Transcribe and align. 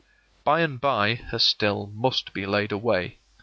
By 0.43 0.61
and 0.61 0.81
by 0.81 1.13
her 1.13 1.37
still 1.37 1.91
must 1.93 2.33
be 2.33 2.47
laid 2.47 2.71
away. 2.71 3.19